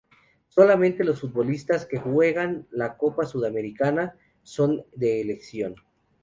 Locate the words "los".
1.03-1.19